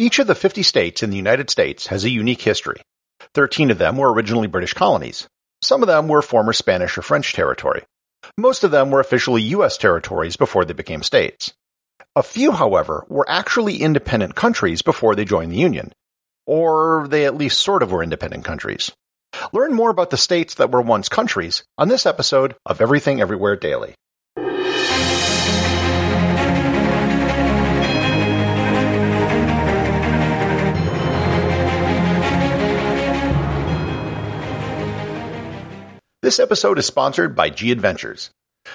[0.00, 2.82] Each of the 50 states in the United States has a unique history.
[3.34, 5.26] 13 of them were originally British colonies.
[5.60, 7.82] Some of them were former Spanish or French territory.
[8.36, 9.76] Most of them were officially U.S.
[9.76, 11.52] territories before they became states.
[12.14, 15.92] A few, however, were actually independent countries before they joined the Union.
[16.46, 18.92] Or they at least sort of were independent countries.
[19.52, 23.56] Learn more about the states that were once countries on this episode of Everything Everywhere
[23.56, 23.96] Daily.
[36.28, 38.28] This episode is sponsored by G Adventures.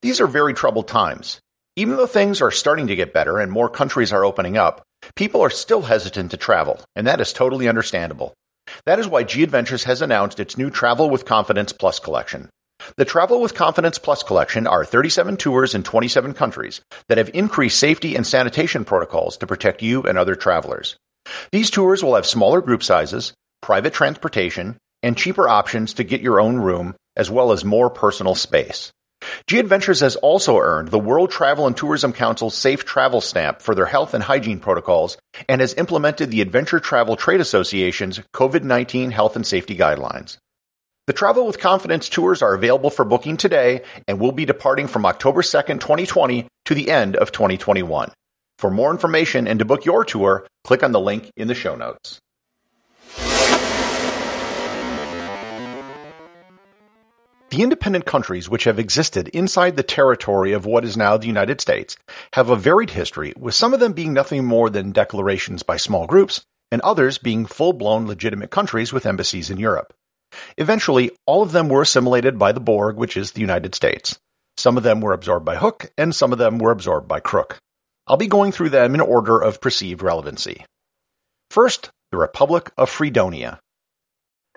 [0.00, 1.40] These are very troubled times.
[1.76, 4.82] Even though things are starting to get better and more countries are opening up,
[5.14, 8.32] people are still hesitant to travel, and that is totally understandable.
[8.86, 12.48] That is why G Adventures has announced its new Travel with Confidence Plus collection.
[12.96, 16.80] The Travel with Confidence Plus collection are 37 tours in 27 countries
[17.10, 20.96] that have increased safety and sanitation protocols to protect you and other travelers.
[21.52, 26.40] These tours will have smaller group sizes, private transportation, and cheaper options to get your
[26.40, 28.92] own room, as well as more personal space.
[29.46, 33.74] G Adventures has also earned the World Travel and Tourism Council's Safe Travel Stamp for
[33.74, 35.16] their health and hygiene protocols
[35.48, 40.36] and has implemented the Adventure Travel Trade Association's COVID-19 health and safety guidelines.
[41.06, 45.04] The Travel with Confidence tours are available for booking today and will be departing from
[45.04, 48.10] October 2nd, 2020 to the end of 2021.
[48.58, 51.76] For more information and to book your tour, click on the link in the show
[51.76, 52.20] notes.
[57.54, 61.60] The independent countries which have existed inside the territory of what is now the United
[61.60, 61.96] States
[62.32, 66.08] have a varied history, with some of them being nothing more than declarations by small
[66.08, 69.94] groups, and others being full-blown legitimate countries with embassies in Europe.
[70.58, 74.18] Eventually, all of them were assimilated by the Borg, which is the United States.
[74.56, 77.58] Some of them were absorbed by hook, and some of them were absorbed by crook.
[78.08, 80.64] I'll be going through them in order of perceived relevancy.
[81.52, 83.60] First, the Republic of Fredonia.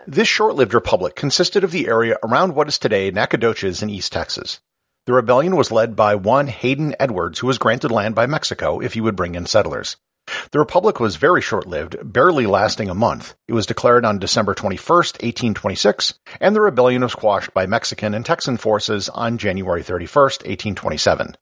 [0.05, 4.59] This short-lived republic consisted of the area around what is today Nacogdoches in East Texas.
[5.05, 8.93] The rebellion was led by one Hayden Edwards, who was granted land by Mexico if
[8.93, 9.97] he would bring in settlers.
[10.51, 13.35] The republic was very short-lived, barely lasting a month.
[13.47, 18.25] It was declared on December 21, 1826, and the rebellion was quashed by Mexican and
[18.25, 21.35] Texan forces on January 31, 1827.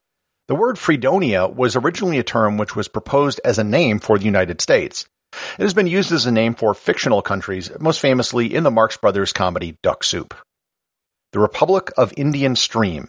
[0.48, 4.24] The word Fredonia was originally a term which was proposed as a name for the
[4.24, 5.06] United States,
[5.58, 8.96] it has been used as a name for fictional countries, most famously in the Marx
[8.96, 10.34] Brothers comedy Duck Soup.
[11.32, 13.08] The Republic of Indian Stream.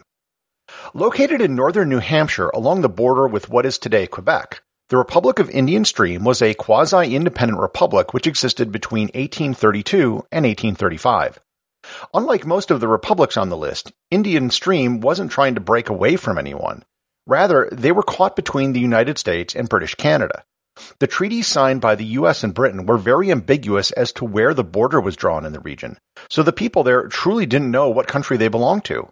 [0.94, 5.38] Located in northern New Hampshire along the border with what is today Quebec, the Republic
[5.38, 11.38] of Indian Stream was a quasi-independent republic which existed between 1832 and 1835.
[12.14, 16.16] Unlike most of the republics on the list, Indian Stream wasn't trying to break away
[16.16, 16.84] from anyone.
[17.26, 20.42] Rather, they were caught between the United States and British Canada.
[20.98, 24.64] The treaties signed by the US and Britain were very ambiguous as to where the
[24.64, 28.36] border was drawn in the region, so the people there truly didn't know what country
[28.36, 29.08] they belonged to.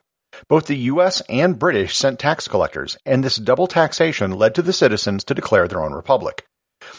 [0.49, 4.73] Both the US and British sent tax collectors, and this double taxation led to the
[4.73, 6.45] citizens to declare their own republic.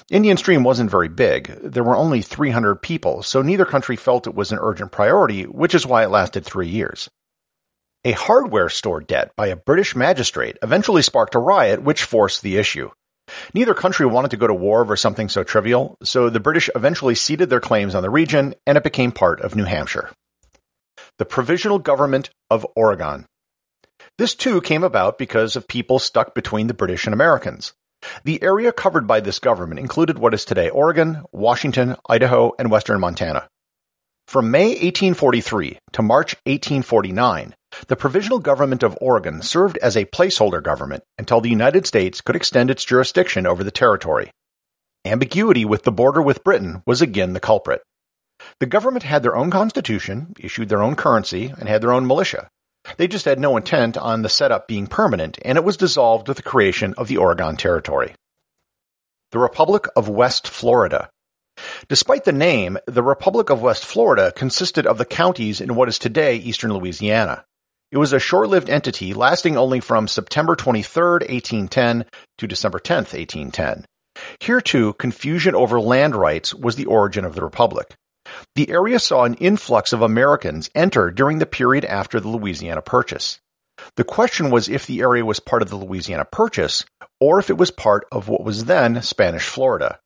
[0.09, 1.47] Indian Stream wasn't very big.
[1.61, 5.75] There were only 300 people, so neither country felt it was an urgent priority, which
[5.75, 7.09] is why it lasted three years.
[8.03, 12.57] A hardware store debt by a British magistrate eventually sparked a riot which forced the
[12.57, 12.89] issue.
[13.53, 17.15] Neither country wanted to go to war over something so trivial, so the British eventually
[17.15, 20.09] ceded their claims on the region and it became part of New Hampshire.
[21.17, 23.25] The Provisional Government of Oregon.
[24.17, 27.73] This too came about because of people stuck between the British and Americans.
[28.23, 32.99] The area covered by this government included what is today Oregon, Washington, Idaho, and western
[32.99, 33.47] Montana.
[34.27, 37.55] From May 1843 to March 1849,
[37.87, 42.35] the Provisional Government of Oregon served as a placeholder government until the United States could
[42.35, 44.31] extend its jurisdiction over the territory.
[45.05, 47.81] Ambiguity with the border with Britain was again the culprit.
[48.59, 52.49] The government had their own constitution, issued their own currency, and had their own militia.
[52.97, 56.37] They just had no intent on the setup being permanent, and it was dissolved with
[56.37, 58.15] the creation of the Oregon Territory.
[59.31, 61.09] The Republic of West Florida.
[61.89, 65.99] Despite the name, the Republic of West Florida consisted of the counties in what is
[65.99, 67.43] today eastern Louisiana.
[67.89, 72.05] It was a short-lived entity lasting only from September 23, 1810
[72.37, 73.85] to December 10, 1810.
[74.41, 77.95] Here too, confusion over land rights was the origin of the Republic.
[78.55, 83.39] The area saw an influx of Americans enter during the period after the Louisiana Purchase.
[83.95, 86.83] The question was if the area was part of the Louisiana Purchase
[87.21, 89.99] or if it was part of what was then Spanish Florida.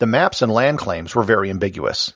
[0.00, 2.12] The maps and land claims were very ambiguous.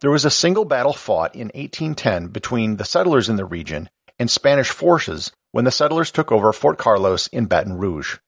[0.00, 3.88] There was a single battle fought in 1810 between the settlers in the region
[4.22, 8.18] and Spanish forces when the settlers took over Fort Carlos in Baton Rouge.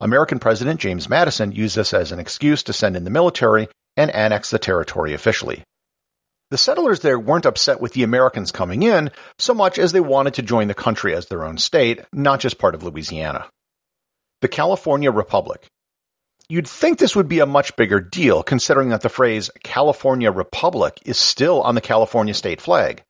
[0.00, 4.10] American President James Madison used this as an excuse to send in the military and
[4.10, 5.62] annex the territory officially.
[6.50, 10.34] The settlers there weren't upset with the Americans coming in so much as they wanted
[10.34, 13.46] to join the country as their own state, not just part of Louisiana.
[14.40, 15.66] The California Republic.
[16.48, 20.98] You'd think this would be a much bigger deal considering that the phrase California Republic
[21.04, 23.02] is still on the California state flag.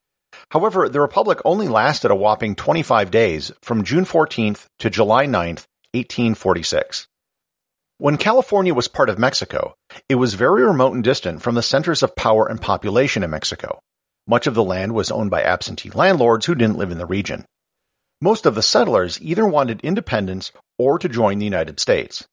[0.50, 5.66] However, the Republic only lasted a whopping 25 days from June 14th to July 9th,
[5.92, 7.06] 1846.
[7.98, 9.74] When California was part of Mexico,
[10.08, 13.78] it was very remote and distant from the centers of power and population in Mexico.
[14.26, 17.44] Much of the land was owned by absentee landlords who didn't live in the region.
[18.20, 22.26] Most of the settlers either wanted independence or to join the United States.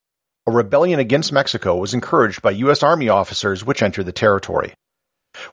[0.48, 2.81] A rebellion against Mexico was encouraged by U.S.
[2.81, 4.74] Army officers which entered the territory.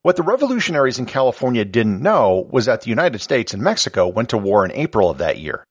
[0.03, 4.31] What the revolutionaries in California didn't know was that the United States and Mexico went
[4.31, 5.65] to war in April of that year.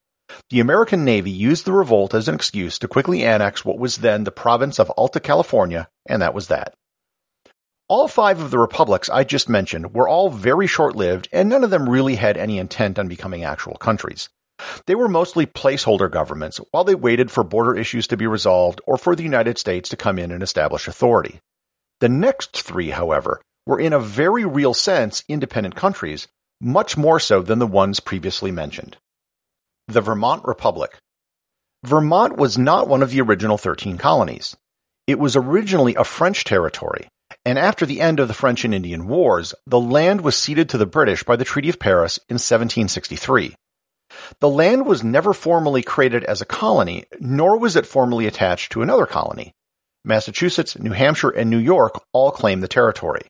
[0.49, 4.23] The American Navy used the revolt as an excuse to quickly annex what was then
[4.23, 6.73] the province of Alta California, and that was that.
[7.89, 11.69] All five of the republics I just mentioned were all very short-lived, and none of
[11.69, 14.27] them really had any intent on becoming actual countries.
[14.87, 18.97] They were mostly placeholder governments while they waited for border issues to be resolved or
[18.97, 21.39] for the United States to come in and establish authority.
[21.99, 26.27] The next three, however, were in a very real sense independent countries,
[26.61, 28.97] much more so than the ones previously mentioned.
[29.87, 30.97] The Vermont Republic.
[31.85, 34.55] Vermont was not one of the original 13 colonies.
[35.05, 37.07] It was originally a French territory,
[37.45, 40.77] and after the end of the French and Indian Wars, the land was ceded to
[40.77, 43.53] the British by the Treaty of Paris in 1763.
[44.39, 48.81] The land was never formally created as a colony, nor was it formally attached to
[48.81, 49.53] another colony.
[50.05, 53.21] Massachusetts, New Hampshire, and New York all claimed the territory.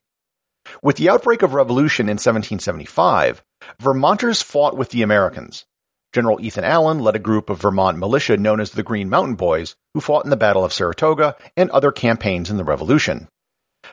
[0.82, 3.42] With the outbreak of revolution in 1775,
[3.80, 5.64] Vermonters fought with the Americans.
[6.12, 9.76] General Ethan Allen led a group of Vermont militia known as the Green Mountain Boys,
[9.92, 13.28] who fought in the Battle of Saratoga and other campaigns in the Revolution.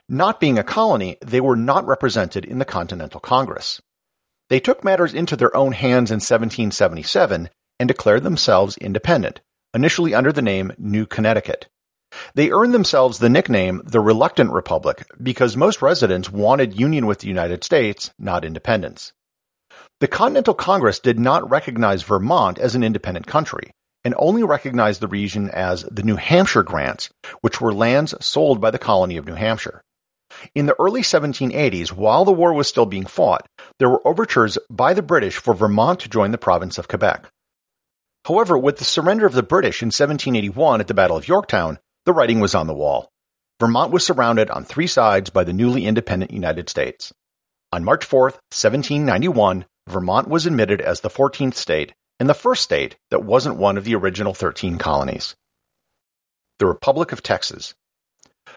[0.08, 3.80] Not being a colony, they were not represented in the Continental Congress.
[4.48, 9.40] They took matters into their own hands in 1777 and declared themselves independent,
[9.74, 11.68] initially under the name New Connecticut.
[12.34, 17.28] They earned themselves the nickname the Reluctant Republic because most residents wanted union with the
[17.28, 19.12] United States, not independence.
[20.00, 23.72] The Continental Congress did not recognize Vermont as an independent country
[24.04, 27.10] and only recognized the region as the New Hampshire Grants,
[27.40, 29.82] which were lands sold by the colony of New Hampshire.
[30.54, 33.48] In the early 1780s, while the war was still being fought,
[33.78, 37.26] there were overtures by the British for Vermont to join the province of Quebec.
[38.26, 42.14] However, with the surrender of the British in 1781 at the Battle of Yorktown, the
[42.14, 43.10] writing was on the wall.
[43.60, 47.12] Vermont was surrounded on three sides by the newly independent United States.
[47.72, 52.96] On March 4, 1791, Vermont was admitted as the 14th state and the first state
[53.10, 55.34] that wasn't one of the original 13 colonies.
[56.58, 57.74] The Republic of Texas.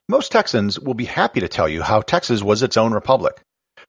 [0.08, 3.42] Most Texans will be happy to tell you how Texas was its own republic.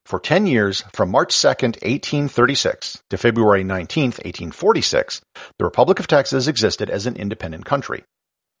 [0.05, 5.21] For 10 years, from March 2, 1836 to February 19, 1846,
[5.59, 8.03] the Republic of Texas existed as an independent country.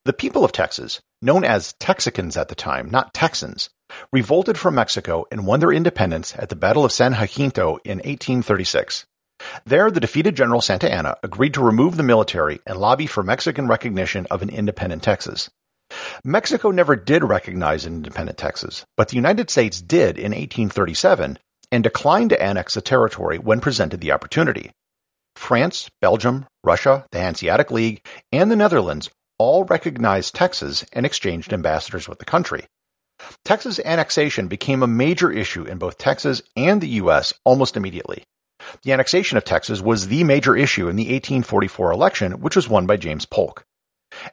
[0.03, 3.69] The people of Texas, known as Texicans at the time, not Texans,
[4.11, 9.05] revolted from Mexico and won their independence at the Battle of San Jacinto in 1836.
[9.63, 13.67] There, the defeated General Santa Anna agreed to remove the military and lobby for Mexican
[13.67, 15.51] recognition of an independent Texas.
[16.23, 21.37] Mexico never did recognize an independent Texas, but the United States did in 1837
[21.71, 24.71] and declined to annex the territory when presented the opportunity.
[25.35, 32.07] France, Belgium, Russia, the Hanseatic League, and the Netherlands all recognized Texas and exchanged ambassadors
[32.07, 32.67] with the country.
[33.43, 37.33] Texas annexation became a major issue in both Texas and the U.S.
[37.43, 38.23] almost immediately.
[38.83, 42.85] The annexation of Texas was the major issue in the 1844 election, which was won
[42.85, 43.63] by James Polk.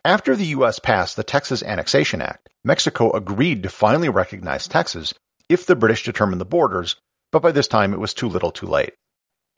[0.05, 0.79] After the U.S.
[0.79, 5.15] passed the Texas Annexation Act, Mexico agreed to finally recognize Texas
[5.49, 6.97] if the British determined the borders,
[7.33, 8.93] but by this time it was too little too late.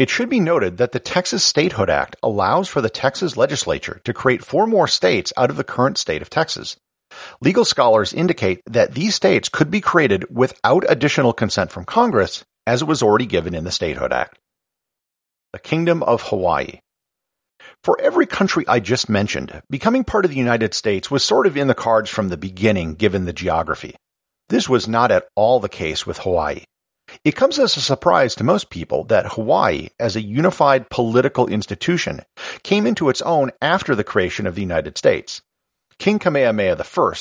[0.01, 4.15] It should be noted that the Texas Statehood Act allows for the Texas legislature to
[4.15, 6.79] create four more states out of the current state of Texas.
[7.43, 12.81] Legal scholars indicate that these states could be created without additional consent from Congress, as
[12.81, 14.39] it was already given in the Statehood Act.
[15.53, 16.79] The Kingdom of Hawaii.
[17.85, 21.59] For every country I just mentioned, becoming part of the United States was sort of
[21.59, 23.97] in the cards from the beginning given the geography.
[24.49, 26.63] This was not at all the case with Hawaii.
[27.25, 32.23] It comes as a surprise to most people that Hawaii, as a unified political institution,
[32.63, 35.43] came into its own after the creation of the United States.
[35.99, 37.15] King Kamehameha I,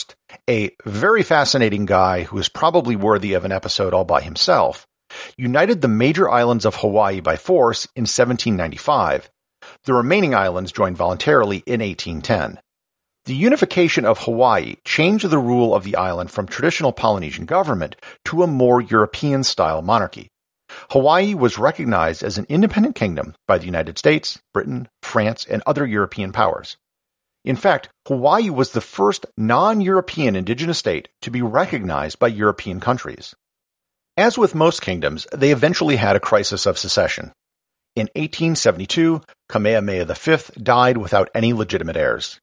[0.50, 4.88] a very fascinating guy who is probably worthy of an episode all by himself,
[5.38, 9.30] united the major islands of Hawaii by force in 1795.
[9.84, 12.60] The remaining islands joined voluntarily in 1810.
[13.30, 17.96] The unification of Hawaii changed the rule of the island from traditional Polynesian government
[18.26, 20.30] to a more European style monarchy.
[20.90, 25.86] Hawaii was recognized as an independent kingdom by the United States, Britain, France, and other
[25.86, 26.78] European powers.
[27.46, 33.36] In fact, Hawaii was the first non-European indigenous state to be recognized by European countries.
[34.18, 37.32] As with most kingdoms, they eventually had a crisis of secession.
[37.96, 42.40] In 1872, Kamehameha V died without any legitimate heirs.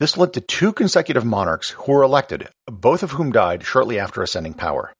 [0.00, 4.22] This led to two consecutive monarchs who were elected, both of whom died shortly after
[4.22, 4.92] ascending power.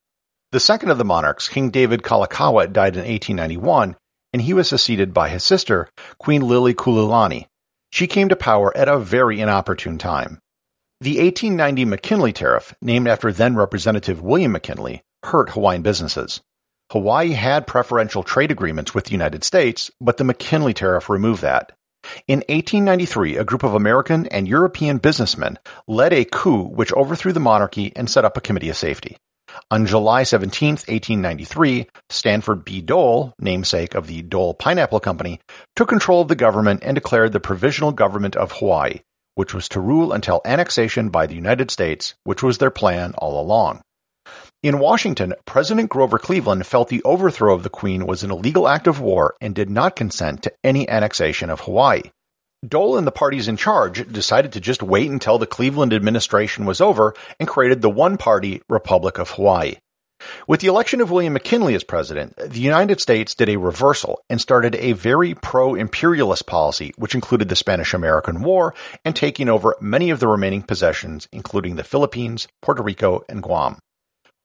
[0.53, 3.97] The second of the monarchs, King David Kalakaua, died in 1891,
[4.33, 5.89] and he was succeeded by his sister,
[6.19, 7.47] Queen Liliuokalani.
[7.91, 10.41] She came to power at a very inopportune time.
[11.01, 16.41] The 1890 McKinley Tariff, named after then Representative William McKinley, hurt Hawaiian businesses.
[16.93, 21.73] Hawaii had preferential trade agreements with the United States, but the McKinley Tariff removed that.
[22.29, 27.41] In 1893, a group of American and European businessmen led a coup which overthrew the
[27.41, 29.17] monarchy and set up a committee of safety.
[29.71, 32.81] On July 17, 1893, Sanford B.
[32.81, 35.41] Dole, namesake of the Dole Pineapple Company,
[35.77, 39.01] took control of the government and declared the Provisional Government of Hawaii,
[39.35, 43.41] which was to rule until annexation by the United States, which was their plan all
[43.41, 43.83] along.
[44.65, 48.87] In Washington, President Grover Cleveland felt the overthrow of the Queen was an illegal act
[48.87, 52.05] of war and did not consent to any annexation of Hawaii.
[52.67, 56.81] Dole and the parties in charge decided to just wait until the Cleveland administration was
[56.81, 59.75] over and created the one-party Republic of Hawaii.
[60.49, 64.41] With the election of William McKinley as president, the United States did a reversal and
[64.41, 70.21] started a very pro-imperialist policy, which included the Spanish-American War and taking over many of
[70.21, 73.79] the remaining possessions, including the Philippines, Puerto Rico, and Guam.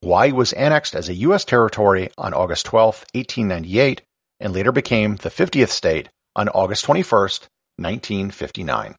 [0.02, 1.44] Hawaii was annexed as a U.S.
[1.44, 4.02] territory on August 12, 1898,
[4.40, 7.04] and later became the 50th state on August 21,
[7.76, 8.96] 1959.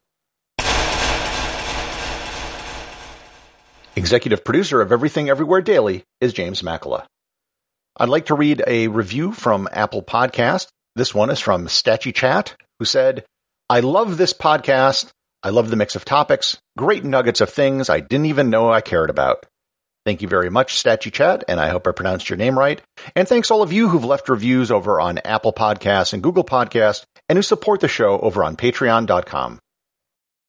[3.97, 7.07] Executive producer of Everything Everywhere Daily is James Makkyla.
[7.97, 10.69] I'd like to read a review from Apple Podcast.
[10.97, 13.25] This one is from Statchy Chat, who said,
[13.71, 15.11] I love this podcast.
[15.43, 18.83] I love the mix of topics, great nuggets of things I didn't even know I
[18.83, 19.47] cared about.
[20.07, 22.81] Thank you very much, Statue Chat, and I hope I pronounced your name right.
[23.15, 27.05] And thanks all of you who've left reviews over on Apple Podcasts and Google Podcasts
[27.29, 29.61] and who support the show over on patreon.com.